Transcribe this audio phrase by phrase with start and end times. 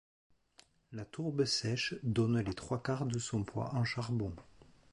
[0.93, 4.33] La tourbe sèche donne les trois quarts de son poids en charbon.